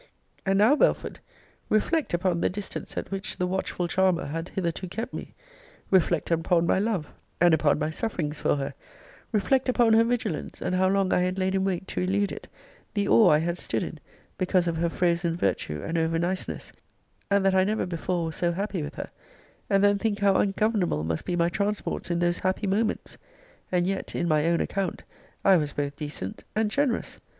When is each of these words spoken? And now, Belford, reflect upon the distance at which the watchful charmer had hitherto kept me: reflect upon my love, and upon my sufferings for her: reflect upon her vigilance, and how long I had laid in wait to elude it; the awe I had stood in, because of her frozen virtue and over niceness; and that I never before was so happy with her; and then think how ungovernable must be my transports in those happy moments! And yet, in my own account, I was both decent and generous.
And 0.47 0.57
now, 0.57 0.75
Belford, 0.75 1.19
reflect 1.69 2.11
upon 2.15 2.41
the 2.41 2.49
distance 2.49 2.97
at 2.97 3.11
which 3.11 3.37
the 3.37 3.45
watchful 3.45 3.87
charmer 3.87 4.25
had 4.25 4.49
hitherto 4.49 4.87
kept 4.87 5.13
me: 5.13 5.35
reflect 5.91 6.31
upon 6.31 6.65
my 6.65 6.79
love, 6.79 7.13
and 7.39 7.53
upon 7.53 7.77
my 7.77 7.91
sufferings 7.91 8.39
for 8.39 8.55
her: 8.55 8.73
reflect 9.31 9.69
upon 9.69 9.93
her 9.93 10.03
vigilance, 10.03 10.59
and 10.59 10.73
how 10.73 10.89
long 10.89 11.13
I 11.13 11.19
had 11.19 11.37
laid 11.37 11.53
in 11.53 11.63
wait 11.65 11.87
to 11.89 12.01
elude 12.01 12.31
it; 12.31 12.47
the 12.95 13.07
awe 13.07 13.27
I 13.29 13.37
had 13.37 13.59
stood 13.59 13.83
in, 13.83 13.99
because 14.39 14.67
of 14.67 14.77
her 14.77 14.89
frozen 14.89 15.35
virtue 15.37 15.83
and 15.83 15.99
over 15.99 16.17
niceness; 16.17 16.73
and 17.29 17.45
that 17.45 17.53
I 17.53 17.63
never 17.63 17.85
before 17.85 18.25
was 18.25 18.35
so 18.35 18.53
happy 18.53 18.81
with 18.81 18.95
her; 18.95 19.11
and 19.69 19.83
then 19.83 19.99
think 19.99 20.17
how 20.17 20.33
ungovernable 20.37 21.03
must 21.03 21.25
be 21.25 21.35
my 21.35 21.49
transports 21.49 22.09
in 22.09 22.17
those 22.17 22.39
happy 22.39 22.65
moments! 22.65 23.19
And 23.71 23.85
yet, 23.85 24.15
in 24.15 24.27
my 24.27 24.47
own 24.47 24.61
account, 24.61 25.03
I 25.45 25.57
was 25.57 25.73
both 25.73 25.95
decent 25.95 26.43
and 26.55 26.71
generous. 26.71 27.19